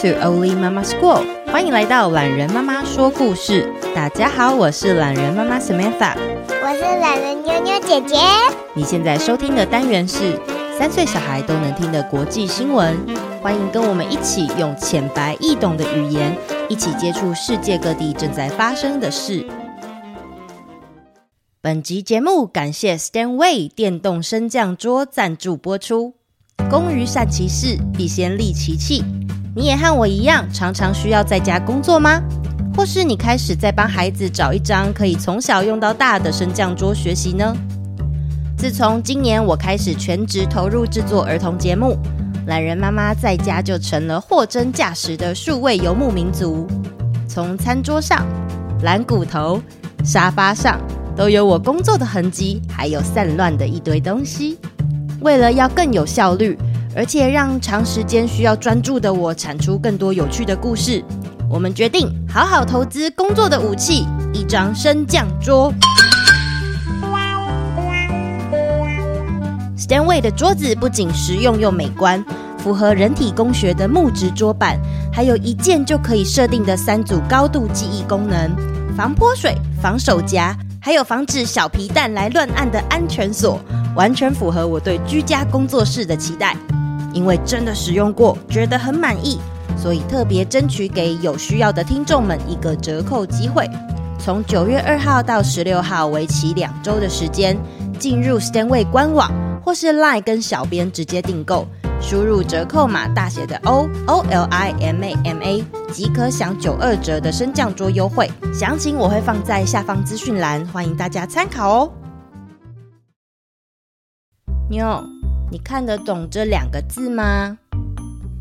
[0.00, 3.68] to Only Mama School，欢迎来到懒人妈妈说故事。
[3.96, 6.14] 大家好，我是懒人妈妈 Samantha，
[6.62, 8.16] 我是懒人妞妞姐姐。
[8.74, 10.40] 你现在收听的单元是
[10.78, 12.96] 三岁小孩都能听的国际新闻，
[13.42, 16.32] 欢迎跟我们一起用浅白易懂的语言，
[16.68, 19.44] 一起接触世界各地正在发生的事。
[21.60, 26.14] 本集节目感谢 Stanway 电动升降桌赞助播出。
[26.70, 29.02] 工欲善其事，必先利其器。
[29.58, 32.22] 你也和我一样，常常需要在家工作吗？
[32.76, 37.52] 或是你开始在帮孩子找一张可以从小用到大的升降桌学习呢？
[38.56, 41.98] 自从今年我开始全职投入制作儿童节目，
[42.46, 46.64] 懒人妈妈在家就成了货真价实的数位游牧民族。
[47.26, 48.24] 从餐桌上、
[48.84, 49.60] 懒骨头、
[50.04, 50.78] 沙发上，
[51.16, 54.56] 都有我工作的痕迹，还有散乱的一堆东西。
[55.20, 56.56] 为了要更有效率，
[56.98, 61.00] 而且让长时间需要专注的我产出更多有趣的故事，
[61.48, 64.04] 我们决定好好投资工作的武器——
[64.34, 65.72] 一张升降桌。
[69.78, 72.22] Stanway 的桌子不仅实用又美观，
[72.58, 74.76] 符合人体工学的木质桌板，
[75.12, 78.50] 还有一键就可以设定的三组高度记忆功能，
[78.96, 83.60] 防泼水、防手夹，还有防止小皮蛋来乱按的安全锁。
[83.94, 86.56] 完全符合我对居家工作室的期待，
[87.18, 89.40] 因为真的使用过，觉得很满意，
[89.76, 93.68] 所以特别争取给有需要的听众们一个折扣机会。
[94.20, 97.58] 从九月二号到十六号，为期两周的时间，
[97.98, 99.32] 进入 Stanway 官网
[99.64, 101.66] 或是 Line 跟小编直接订购，
[102.00, 108.30] 输入折扣码大写的 O O L I M A M A 即可享九二折的升降桌优惠。
[108.54, 111.92] 详情我会放在下方资讯栏，欢迎大家参考哦。
[114.70, 115.02] 妞，
[115.50, 117.56] 你看得懂这两个字吗？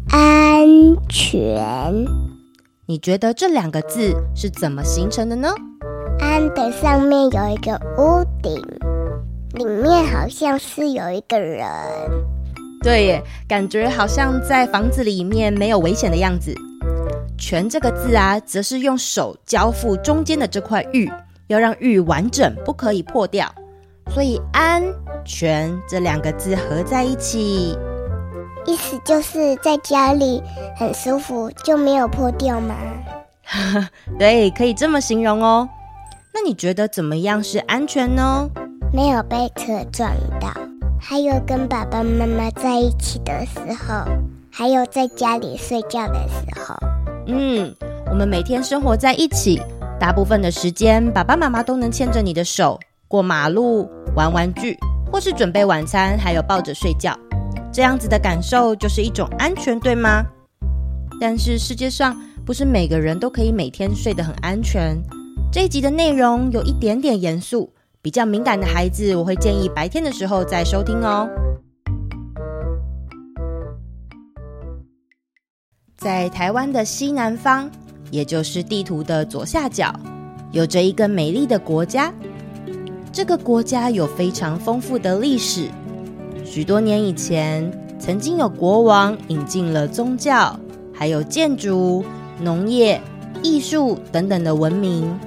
[0.09, 0.67] 安
[1.07, 2.05] 全。
[2.85, 5.47] 你觉得这两个字是怎么形成的呢？
[6.19, 8.61] 安的上面有一个屋顶，
[9.53, 11.65] 里面好像是有一个人。
[12.83, 16.53] 对耶，感觉好像在房子里面没有危险的样子。
[17.37, 21.09] 全这个字啊，则是用手交付中间的这块玉，
[21.47, 23.49] 要让玉完整，不可以破掉。
[24.09, 24.83] 所以安
[25.23, 27.77] 全这两个字合在一起，
[28.65, 30.41] 意思就是在家里
[30.75, 32.75] 很舒服，就没有破掉吗？
[34.17, 35.69] 对，可以这么形容哦。
[36.33, 38.49] 那你觉得怎么样是安全呢？
[38.93, 40.49] 没有被车撞到，
[40.99, 44.03] 还有跟爸爸妈妈在一起的时候，
[44.51, 46.75] 还有在家里睡觉的时候。
[47.27, 47.73] 嗯，
[48.09, 49.61] 我们每天生活在一起，
[49.99, 53.89] 大部分的时间，爸爸妈妈都能牵着你的手过马路。
[54.15, 54.75] 玩玩具，
[55.11, 57.15] 或是准备晚餐，还有抱着睡觉，
[57.71, 60.25] 这样子的感受就是一种安全，对吗？
[61.21, 64.97] 但是世界上不是每个人都可以每天睡得很安全。
[65.51, 71.29] 这一集的内容有一点点严肃，比较敏感的孩子，我会建议白天的时候再收听哦。
[75.95, 77.69] 在台湾的西南方，
[78.09, 79.93] 也就是地图的左下角，
[80.51, 82.11] 有着一个美丽的国家。
[83.17, 85.69] 这个国家有非常丰富的历史。
[86.45, 87.67] 许多年以前，
[87.97, 90.55] 曾经有国王引进了宗教，
[90.93, 92.05] 还有建筑、
[92.39, 93.01] 农业、
[93.41, 95.19] 艺术等等的文明。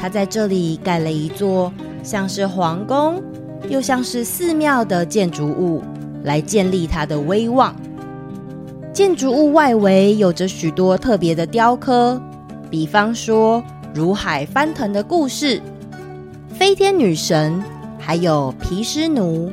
[0.00, 1.70] 他在这里盖了一座
[2.02, 3.22] 像是皇宫，
[3.68, 5.82] 又像是寺庙的建筑物，
[6.24, 7.76] 来建立他的威望。
[8.90, 12.18] 建筑物外围有着许多特别的雕刻，
[12.70, 13.62] 比方说
[13.92, 15.60] 如海翻腾的故事。
[16.58, 17.62] 飞天女神，
[17.98, 19.50] 还有毗湿奴。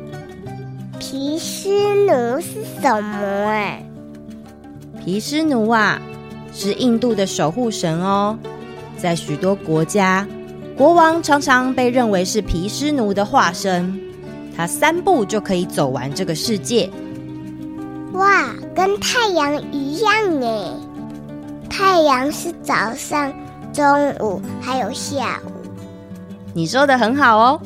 [0.99, 1.69] 毗湿
[2.05, 3.77] 奴是什么啊？
[5.03, 5.99] 毗湿奴啊，
[6.53, 8.37] 是印度的守护神哦。
[8.97, 10.27] 在许多国家，
[10.77, 13.99] 国王常常被认为是毗湿奴的化身。
[14.55, 16.89] 他三步就可以走完这个世界。
[18.11, 20.65] 哇，跟太阳一样耶！
[21.69, 23.33] 太阳是早上、
[23.71, 25.58] 中午还有下午。
[26.53, 27.61] 你说的很好哦，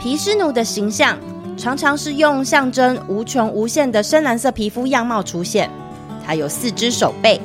[0.00, 1.18] 毗湿奴的形象
[1.56, 5.68] 常常是用象征无穷无限的深蓝色皮肤样貌出现。
[6.24, 7.40] 他有四只手背，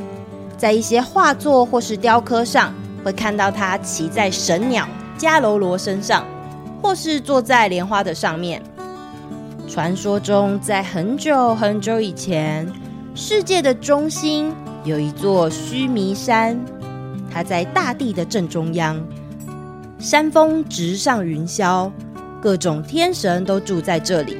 [0.57, 2.73] 在一些画作或是雕刻上
[3.03, 4.87] 会看到他骑在神鸟
[5.17, 6.23] 迦楼罗身上，
[6.81, 8.61] 或是坐在莲花的上面。
[9.67, 12.71] 传说中，在很久很久以前，
[13.15, 14.53] 世界的中心
[14.83, 16.57] 有一座须弥山，
[17.33, 19.03] 它在大地的正中央。
[20.05, 21.91] 山峰直上云霄，
[22.39, 24.37] 各种天神都住在这里。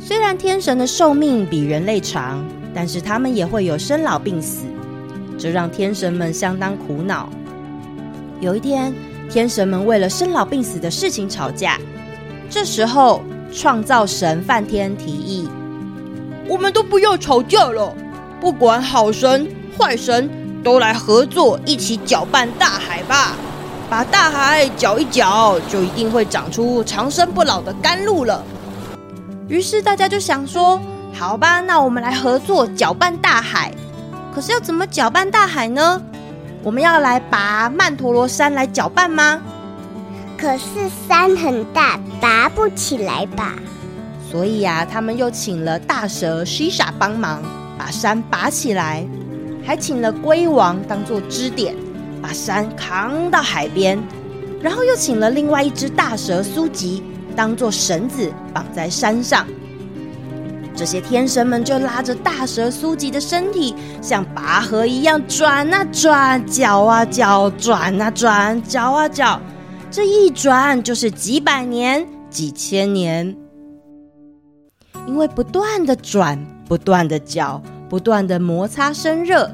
[0.00, 2.40] 虽然天神的寿命比人类长，
[2.72, 4.66] 但是他们也会有生老病死，
[5.36, 7.28] 这让天神们相当苦恼。
[8.40, 8.94] 有一天，
[9.28, 11.76] 天神们为了生老病死的事情吵架。
[12.48, 15.48] 这时候，创造神梵天提议
[16.46, 17.92] ：“我们都不要吵架了，
[18.40, 20.30] 不管好神坏神，
[20.62, 23.34] 都来合作，一起搅拌大海吧。
[23.90, 28.42] 把大海搅一搅，就一定会长出长生不老的甘露了。”
[29.48, 30.80] 于是大家就想说
[31.12, 33.74] ：“好吧，那我们来合作搅拌大海。
[34.32, 36.00] 可是要怎么搅拌大海呢？
[36.62, 39.40] 我们要来拔曼陀罗山来搅拌吗？
[40.38, 43.54] 可是山很大，拔不起来吧？
[44.30, 47.42] 所以呀、啊，他们又请了大蛇西莎帮忙
[47.76, 49.04] 把山拔起来，
[49.66, 51.74] 还请了龟王当做支点，
[52.30, 54.00] 把山扛到海边，
[54.62, 57.02] 然后又请了另外一只大蛇苏吉。
[57.34, 59.44] 当做绳子绑在山上，
[60.76, 69.40] 这些天神们就拉着大蛇苏吉的身体，像拔河一样转啊转，搅啊搅，转啊转，搅啊搅。
[69.90, 73.36] 这一转就是几百年、几千年，
[75.08, 76.38] 因为不断的转、
[76.68, 79.50] 不断的搅、不断的摩擦生热，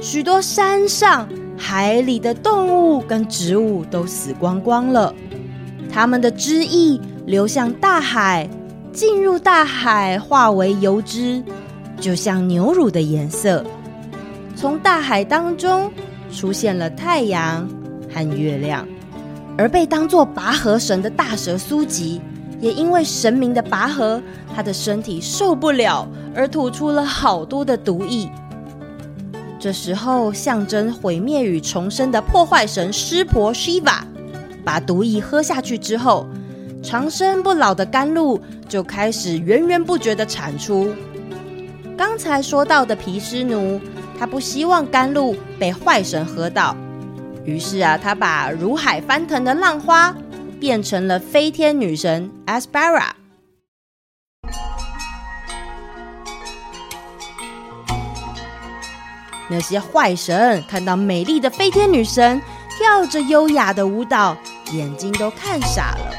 [0.00, 1.28] 许多山上、
[1.62, 5.14] 海里的动物跟植物都死光光了。
[5.92, 8.48] 它们的汁液流向大海，
[8.92, 11.42] 进入大海化为油脂，
[12.00, 13.62] 就像牛乳的颜色。
[14.56, 15.92] 从大海当中
[16.32, 17.68] 出现了太阳
[18.12, 18.88] 和月亮，
[19.58, 22.22] 而被当作拔河神的大蛇苏吉，
[22.58, 24.20] 也因为神明的拔河，
[24.56, 28.30] 他的身体受不了，而吐出了好多的毒液。
[29.60, 34.00] 这时候，象征毁灭与重生的破坏神湿婆 Shiva。
[34.64, 36.26] 把毒液喝下去之后，
[36.82, 40.94] 长生不老的甘露就开始源源不绝的产出。
[41.96, 43.78] 刚才说到的毗湿奴，
[44.18, 46.74] 他不希望甘露被坏神喝到，
[47.44, 50.14] 于是啊，他把如海翻腾的浪花
[50.58, 53.10] 变成了飞天女神 Aspara。
[59.50, 62.40] 那些坏神看到美丽的飞天女神
[62.78, 64.36] 跳着优雅的舞蹈。
[64.72, 66.14] 眼睛都看傻了。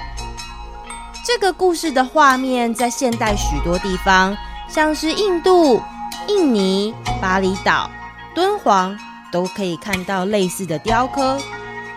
[1.26, 4.36] 这个故事的画面在现代许多地方，
[4.68, 5.82] 像是印度、
[6.28, 7.90] 印尼、巴厘岛、
[8.36, 8.98] 敦煌，
[9.32, 11.38] 都可以看到类似的雕刻。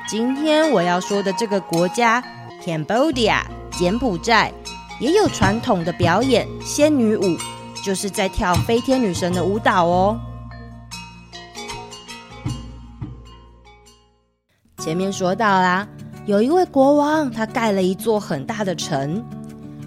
[0.06, 2.22] 今天我要说的这个国家
[2.64, 3.40] Cambodia（
[3.72, 4.52] 柬埔寨）
[5.00, 7.36] 也有传统的表演仙女舞，
[7.84, 10.20] 就是在跳飞天女神的舞蹈哦。
[14.84, 15.88] 前面说到啦。
[16.26, 19.24] 有一位国王，他盖了一座很大的城，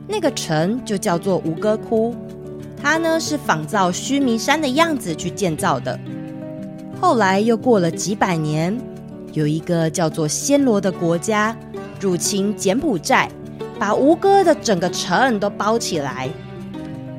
[0.07, 2.15] 那个城就叫做吴哥窟。
[2.81, 5.99] 他呢是仿造须弥山的样子去建造的。
[6.99, 8.75] 后来又过了几百年，
[9.33, 11.55] 有一个叫做暹罗的国家
[11.99, 13.29] 入侵柬埔寨，
[13.77, 16.27] 把吴哥的整个城都包起来。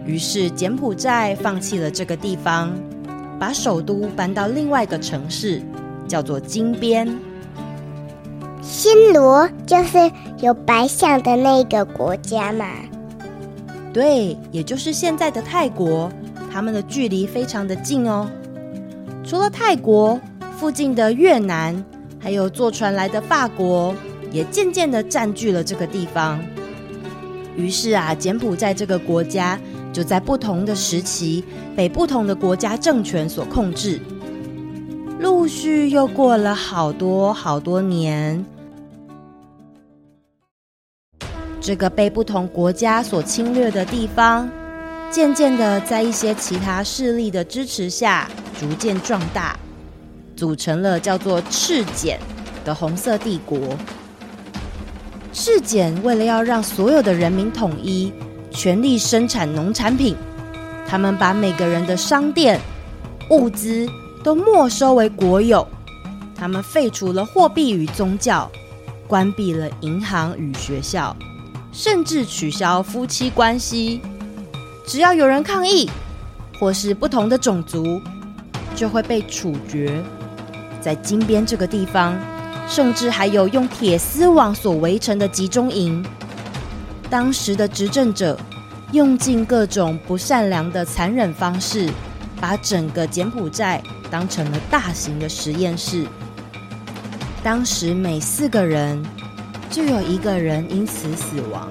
[0.05, 2.75] 于是柬埔寨放弃了这个地方，
[3.39, 5.63] 把首都搬到另外一个城市，
[6.09, 7.09] 叫做金边。
[8.69, 9.97] 新罗就是
[10.41, 12.67] 有白象的那个国家嘛？
[13.95, 16.13] 对，也就是现在的泰国，
[16.53, 18.29] 他们的距离非常的近哦。
[19.25, 20.21] 除了泰国，
[20.59, 21.83] 附近的越南，
[22.21, 23.95] 还有坐船来的法国，
[24.31, 26.39] 也渐渐的占据了这个地方。
[27.57, 29.59] 于是啊，柬埔寨这个国家
[29.95, 31.43] 就在不同的时期
[31.75, 33.99] 被不同的国家政权所控制。
[35.19, 38.45] 陆续又过了好多好多年。
[41.69, 44.49] 这个被不同国家所侵略的地方，
[45.11, 48.27] 渐渐的在一些其他势力的支持下，
[48.59, 49.55] 逐渐壮大，
[50.35, 52.19] 组成了叫做赤柬
[52.65, 53.77] 的红色帝国。
[55.35, 58.11] 赤柬为了要让所有的人民统一，
[58.51, 60.17] 全力生产农产品，
[60.89, 62.59] 他们把每个人的商店、
[63.29, 63.87] 物资
[64.25, 65.69] 都没收为国有，
[66.35, 68.51] 他们废除了货币与宗教，
[69.07, 71.15] 关闭了银行与学校。
[71.81, 74.01] 甚至取消夫妻关系，
[74.85, 75.89] 只要有人抗议，
[76.59, 78.03] 或是不同的种族，
[78.75, 80.03] 就会被处决。
[80.81, 82.19] 在金边这个地方，
[82.67, 86.05] 甚至还有用铁丝网所围成的集中营。
[87.09, 88.37] 当时的执政者
[88.91, 91.89] 用尽各种不善良的残忍方式，
[92.41, 93.81] 把整个柬埔寨
[94.11, 96.05] 当成了大型的实验室。
[97.41, 99.01] 当时每四个人，
[99.71, 101.69] 就有一个人因此死亡。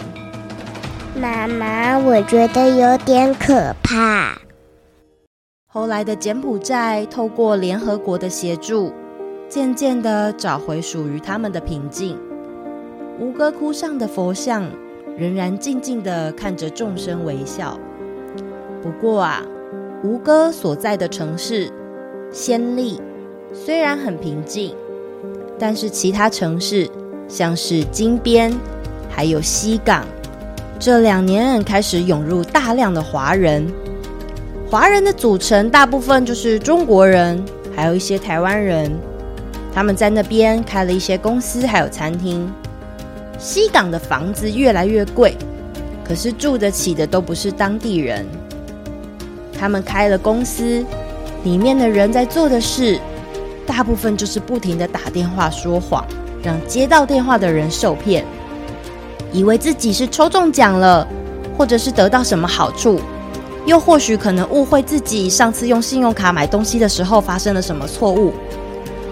[1.20, 4.38] 妈妈，我觉得有点可怕。
[5.66, 8.92] 后来的柬埔寨透过联合国的协助，
[9.50, 12.18] 渐渐的找回属于他们的平静。
[13.20, 14.70] 吴哥窟上的佛像
[15.18, 17.80] 仍然静静的看着众生微笑。
[18.82, 19.44] 不过啊，
[20.04, 21.72] 吴哥所在的城市
[22.32, 23.02] 暹粒
[23.54, 24.76] 虽然很平静，
[25.58, 26.88] 但是其他城市
[27.28, 28.54] 像是金边
[29.10, 30.06] 还有西港，
[30.80, 33.68] 这两年开始涌入大量的华人。
[34.70, 37.44] 华人的组成大部分就是中国人，
[37.76, 38.92] 还有一些台湾人。
[39.74, 42.52] 他们在那边开了一些公司，还有餐厅。
[43.38, 45.36] 西港的房子越来越贵，
[46.04, 48.26] 可是住得起的都不是当地人。
[49.60, 50.84] 他们开了公司，
[51.44, 53.00] 里面的人在做的事，
[53.66, 56.06] 大部分就是不停地打电话说谎，
[56.48, 58.24] 让接到电话的人受骗，
[59.34, 61.06] 以为自己是抽中奖了，
[61.58, 63.02] 或者是得到什么好处，
[63.66, 68.34] 又或许可能误会自己上次用信用卡买东西的时候发生了什么错误。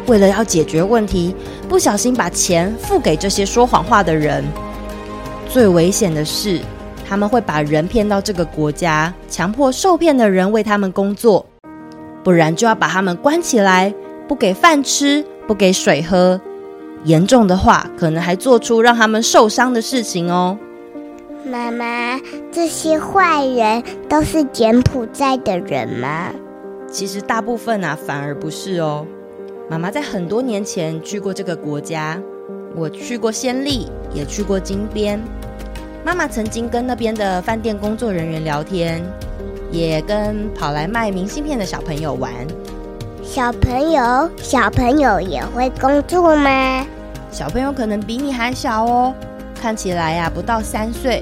[0.07, 1.35] 为了要解决问题，
[1.67, 4.41] 不小心把钱付给这些说谎话的人。
[5.49, 6.61] 最危险的是，
[7.05, 11.45] 他们会把人骗到这个国家，强迫受骗的人为他们工作，
[12.23, 13.93] 不然就要把他们关起来，
[14.25, 16.39] 不给饭吃，不给水喝。
[17.05, 20.57] 严重的话，可能还做出让他们受伤的事情哦。
[21.45, 22.19] 妈妈，
[22.51, 26.31] 这些坏人都是柬埔寨的人吗？
[26.91, 29.05] 其实大部分啊，反而不是哦。
[29.69, 32.19] 妈妈在很多年前去过这个国家，
[32.75, 35.21] 我去过暹粒，也去过金边。
[36.03, 39.03] 妈妈曾经跟那边的饭店工作人员聊天，
[39.71, 42.31] 也跟跑来卖明信片的小朋友玩。
[43.23, 46.85] 小朋友，小朋友也会工作吗？
[47.35, 49.13] 小朋友可能比你还小哦，
[49.61, 51.21] 看起来呀，不到三岁，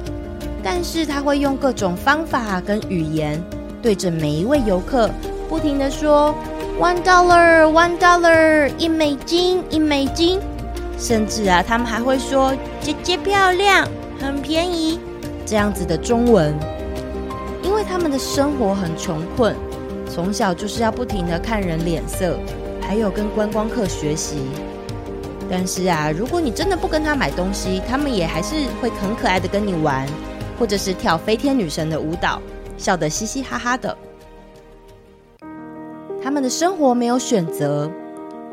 [0.63, 3.43] 但是他会用各种方法跟语言，
[3.81, 5.09] 对着每一位游客
[5.49, 6.35] 不停地说。
[6.79, 10.39] One dollar, one dollar，一美金，一美金。
[10.99, 13.87] 甚至啊，他们还会说“姐姐漂亮，
[14.19, 14.99] 很便宜”
[15.47, 16.53] 这样子的中文。
[17.63, 19.55] 因为他们的生活很穷困，
[20.07, 22.37] 从小就是要不停的看人脸色，
[22.81, 24.37] 还有跟观光客学习。
[25.49, 30.07] 但是啊，如果你真的不跟他买东西，他们也还是会很可爱的跟你玩，
[30.57, 32.41] 或者是跳飞天女神的舞蹈，
[32.77, 33.95] 笑得嘻嘻哈哈的。
[36.23, 37.91] 他们的生活没有选择，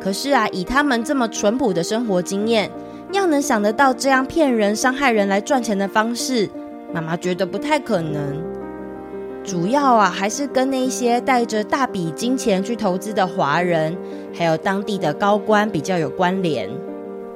[0.01, 2.71] 可是啊，以他们这么淳朴的生活经验，
[3.13, 6.51] 要能想得到这样骗人、伤害人来赚钱的方式，
[6.93, 8.50] 妈妈觉得不太可能。
[9.43, 13.97] 主要啊，还是跟那些带着大笔金钱去投资的华人，
[14.35, 16.69] 还有当地的高官比较有关联。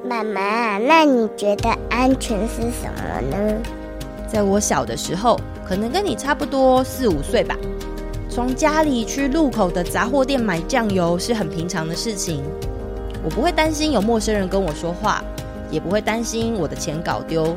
[0.09, 3.57] 妈妈，那你觉得安全是什么呢？
[4.29, 7.57] 在我小的时候，可能跟你差不多四五岁吧。
[8.29, 12.43] 从家里去路口的杂货店买酱油是很平常的事情，
[13.25, 15.25] 我不会担心有陌生人跟我说话，
[15.71, 17.57] 也不会担心我的钱搞丢，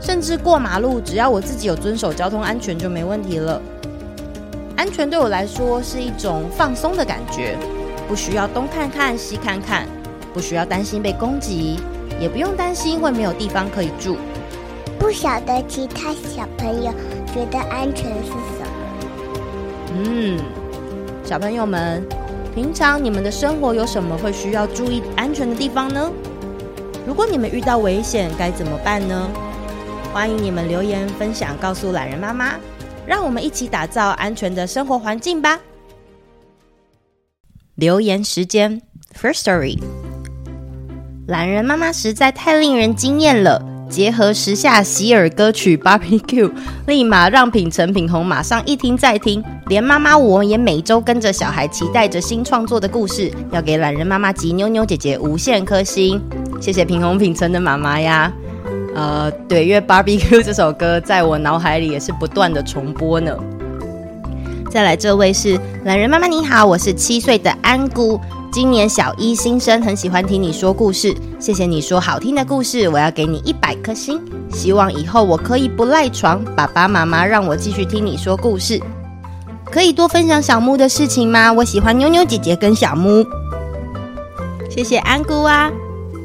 [0.00, 3.62] 甚至过马路，只要我自己有遵守交通安全就没问题了。
[4.76, 7.56] 安全对我来说是一种放松的感觉，
[8.08, 9.86] 不需要东看看西看看，
[10.32, 11.78] 不需要担心被攻击，
[12.20, 14.16] 也不用担心会没有地方可以住。
[14.98, 16.92] 不晓得其他小朋友
[17.32, 19.96] 觉得安全是什么？
[19.96, 20.38] 嗯，
[21.24, 22.02] 小朋友们，
[22.54, 26.10] 平常你们的生活有什么会需要注意安全的地方呢？
[27.06, 29.28] 如果你们遇到危险，该怎么办呢？
[30.12, 32.54] 欢迎你们留言分享，告诉懒人妈妈，
[33.06, 35.60] 让我们一起打造安全的生活环境吧。
[37.74, 38.82] 留言时间
[39.20, 39.78] ，First Story，
[41.26, 43.70] 懒人妈妈实在太令人惊艳了。
[43.90, 46.50] 结合时下洗耳歌曲 Barbecue，
[46.86, 56.20] 立马让品成品红马上一听再听，连妈妈我也每周跟着小孩期待着新创作的故事，要给懒人妈妈及妞妞姐姐无限颗星，
[56.60, 58.32] 谢谢品红品成的妈妈呀。
[58.94, 63.36] 呃，对，因为 Barbecue 这首歌在我脑海里也是不断的重播呢。
[64.70, 68.20] 再来这位是懒人妈妈你好，我是七岁的安姑。
[68.52, 74.20] 今年小一新生，很喜欢听你说故事，谢谢你说好听的故事，我要给你一百颗星。
[74.52, 78.80] 希望以后我可以不赖床，爸爸妈妈让我继续听你说故事。
[79.70, 81.52] 可以多分享小木的事情吗？
[81.52, 83.26] 我喜欢妞妞姐姐跟小木。
[84.70, 85.68] 谢谢安姑啊，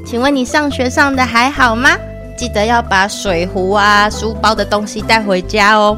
[0.06, 1.98] 请问你上学上的还好吗？
[2.40, 5.98] 记得要把水壶啊、书包的东西带回家哦。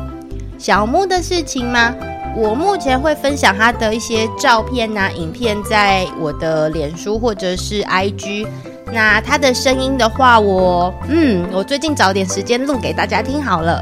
[0.58, 1.94] 小木的事情吗？
[2.36, 8.48] 我目前会分享他的一些照片、啊、影片，在我的脸书或者是 IG。
[8.92, 13.80] 那他的声音的话，我嗯，我最近找点时间录给大家听好了。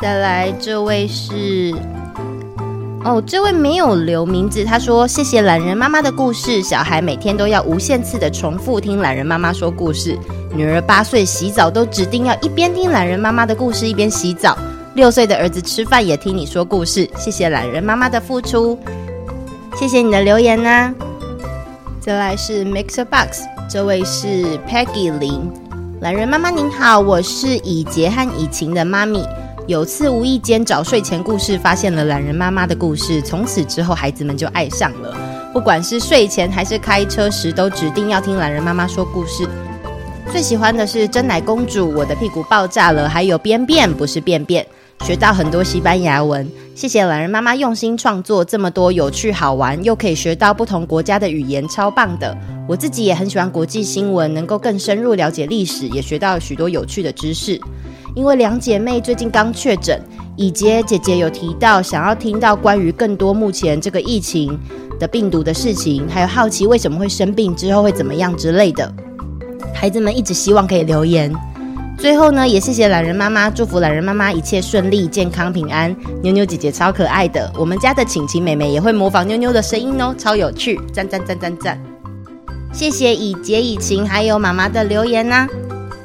[0.00, 1.74] 再来，这位是
[3.04, 10.16] 哦，这位没有留名字，他说：“谢谢懒人妈妈的故事，小孩每天都要无限次的重复听懒人妈妈说故事。
[10.54, 14.56] 女儿八岁洗澡都指定要一边听懒人妈妈的故事一边洗澡。
[14.94, 17.10] 六岁的儿子吃饭也听你说故事。
[17.16, 18.78] 谢谢懒人妈妈的付出，
[19.74, 20.94] 谢谢你的留言呢、啊。
[22.00, 25.50] 再来是 Mixer Box，这位是 Peggy 林，
[26.00, 29.26] 懒人妈妈您好，我是以洁和以晴的妈咪。”
[29.68, 35.16] 有次无意间找睡前故事，发现了懒人妈妈的故事，从此之后孩子们就爱上了。
[35.52, 39.46] 不管是睡前还是开车时，都指定要听懒人妈妈说故事。
[40.32, 44.66] 最喜欢的是真奶公主，我的屁股爆炸了，还有便便不是便便，
[45.04, 46.50] 学到很多西班牙文。
[46.74, 52.36] 谢谢懒人妈妈用心创作这么多有趣好玩，又可以学到不同国家的语言，超棒的。
[52.66, 57.60] 我自己也很喜欢国际新闻，能够更深入了解历史，也学到许多有趣的知识。
[58.14, 60.00] 因为两姐妹最近刚确诊，
[60.36, 64.58] 以洁姐姐有提到想要听到关于更多目前这个疫情
[65.00, 68.92] 的病毒的事情，还有好奇为什么会生病，之后会怎么样之类的。
[69.74, 71.32] 孩子们一直希望可以留言。
[71.98, 75.94] 最后呢，也谢谢懒人妈妈，祝福懒人妈妈一切顺利、健康平安。
[76.20, 81.80] 妞妞姐姐超可爱的，我们家的晴晴妹妹也会模仿妞妞的声音哦，超有趣，赞赞赞赞赞！
[82.72, 85.46] 谢谢以洁、以晴还有妈妈的留言呐、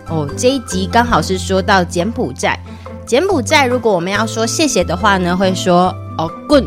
[0.10, 2.58] 哦，这一集刚好是说到柬埔寨。
[3.06, 6.66] 柬埔寨，如果我们要说谢谢的话呢，会说哦棍，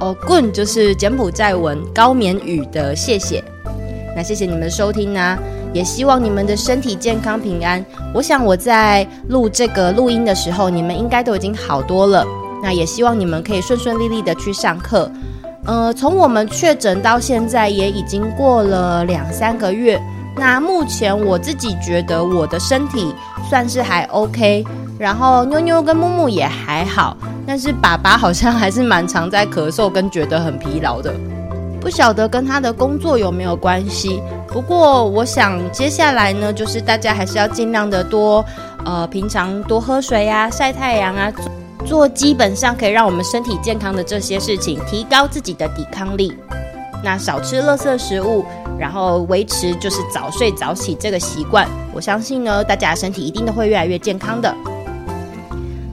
[0.00, 3.42] 哦棍就是柬埔寨文高棉语的谢谢。
[4.14, 5.38] 那谢谢你们的收听呢、啊，
[5.72, 7.82] 也希望你们的身体健康平安。
[8.12, 12.26] 我想我在录这个录音的时候，你们应该都已经好多了。
[12.62, 15.10] 那也希望你们可以顺顺利利的去上课。
[15.64, 19.98] 呃，从我们确诊到现在，也已经过了两三个月。
[20.36, 23.14] 那目前我自己觉得我的身体
[23.48, 24.64] 算是还 OK，
[24.98, 31.14] 然后妞妞跟木木也还好，但是爸爸好像还是蛮常在咳嗽跟觉得很疲劳的，
[31.80, 34.22] 不晓得跟他的工作有没有关系。
[34.48, 38.44] 不过我想接下来呢，就是大家还是要尽量的多，
[38.84, 41.32] 呃，平常多喝水呀、啊、晒太阳啊，
[41.84, 46.32] 做基本上可以让我们身体健康的这些事情，提高自己的抵抗力。
[47.02, 48.44] 那少吃垃圾食物。
[48.78, 54.52] 然后维持就是早睡早起这个习惯，我相信呢，大家身体一定都会越来越健康的。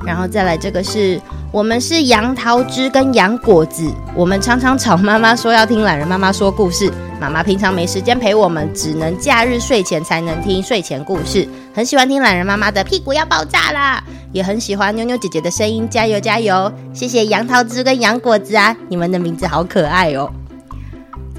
[0.04, 11.48] 然后再来这个是我们是杨桃汁跟杨果子，我们常常吵妈妈说要听懒人妈妈说故事，妈妈平常没时间陪我们，只能假日睡前才能听睡前故事。
[11.76, 16.72] 很喜欢听懒人妈妈的屁股要爆炸啦，也很喜欢妞妞姐姐的声音，加油加油！
[16.92, 20.32] 谢谢杨桃汁跟杨果子啊，你们的名字好可爱哦。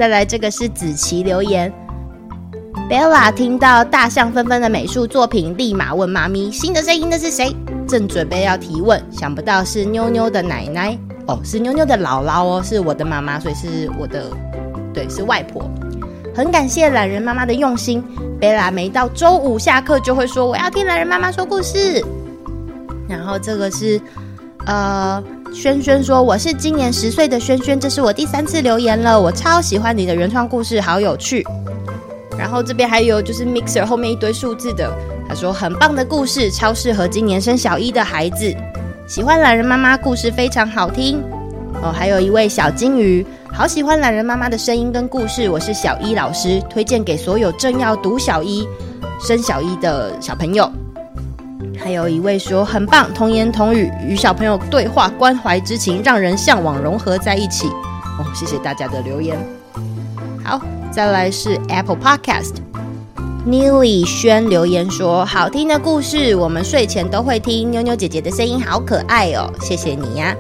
[0.00, 1.70] 再来，这个是子琪留言。
[2.88, 7.54] Bella 听到大象纷纷的美术作品，立马问妈咪：“新的声音的是谁？”
[7.86, 14.24] 正准备要提问，想不到是妞妞的奶奶哦，是妞妞的姥姥哦，是我的妈妈，所以是我的，
[14.94, 15.70] 对，是外婆。
[16.34, 18.02] 很感谢懒人妈妈的用心。
[18.40, 22.02] Bella 每到周五下课就会说：“我要听懒人妈妈说故事。”
[23.06, 24.00] 然后这个是，
[24.64, 25.22] 呃。
[25.52, 29.20] 轩轩说：“我是今年十岁的轩轩，这是我第三次留言了。
[29.20, 31.44] 我超喜欢你的原创故事，好有趣。”
[32.38, 34.90] 然后这边还有就是 Mixer 后面一堆数字的，
[35.28, 38.54] 他说：“很棒的故事，超适合今年升小一的孩子。
[39.06, 41.20] 喜欢懒人妈妈故事，非常好听。”
[41.82, 45.48] 哦，还有一位小金鱼，好喜欢懒人妈妈的声音跟故事。
[45.50, 48.66] 我是小一老师，推荐给所有正要读小一、
[49.20, 50.70] 升小一的小朋友。
[51.82, 57.66] 还有一位说很棒，童言童语与小朋友对话，关怀之情让人向往融合在一起。
[57.66, 59.38] 哦，谢谢大家的留言。
[60.44, 60.60] 好，
[60.92, 67.70] 再来是 Apple Podcast，Nilly 轩留言说好听的故事，我们睡前都会听。
[67.70, 70.36] 妞妞姐姐的声音好可爱哦，谢谢你呀。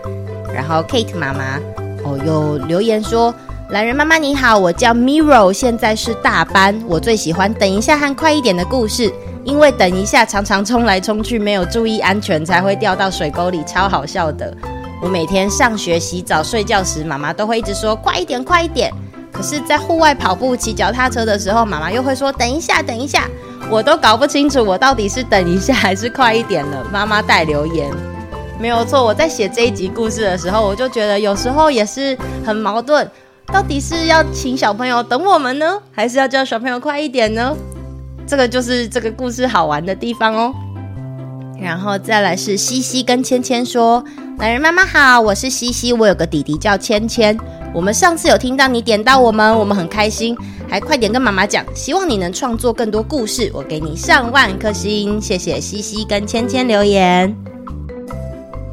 [0.54, 1.58] 然后 Kate 妈妈
[2.04, 3.34] 哦又留言说，
[3.70, 9.10] 懒人妈妈你好，我叫 Miro，现在是大班，我最喜欢等一下和快一点的故事。
[9.44, 14.54] 因为等一下常常冲来冲去，没有注意安全，才会掉到水沟里，超好笑的。
[15.02, 18.92] 我每天上学、洗澡、睡觉时，妈妈都会一直说快一点，快一点。
[19.32, 23.26] 可是，在户外跑步、骑脚踏车的时候，妈妈又会说等一下，等一下。
[23.70, 26.84] 我都搞不清楚，我到底是等一下还是快一点了。
[26.92, 27.90] 妈妈带留言，
[28.58, 29.02] 没有错。
[29.02, 33.08] 我在写这一集故事的时候，我就觉得有时候也是很矛盾，
[33.46, 37.56] 到底是要请小朋友等我们呢，还是要叫小朋友快一点呢？
[38.30, 40.54] 这个就是这个故事好玩的地方哦，
[41.60, 44.04] 然后再来是西西跟芊芊说
[44.38, 47.36] ：“懒人妈妈好，我是西西，我有个弟弟叫芊芊。
[47.74, 50.38] 我们上次有听到你点到我们，我们很开心，
[50.68, 57.36] 还快点跟妈妈讲，希望你能创作更多故事，我给你上万颗星，谢谢西西跟芊芊留言。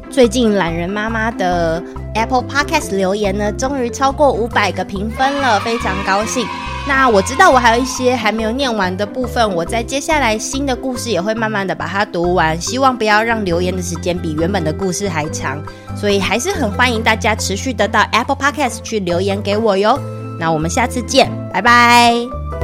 [0.08, 1.82] 最近懒人妈妈的
[2.18, 6.46] Apple Podcast 留言呢，终于超过五百个评分了，非常高兴。
[6.86, 15.62] 那我知道我还有一些还没有念完的部分，我在接下来新的故事也会慢慢的把它读完，希望不要让留言的时间比原本的故事还长，
[15.94, 19.98] 所以还是很欢迎大家持续的到 Apple Podcast 去留言给我哟。
[20.40, 22.57] 那我们下次见，拜拜。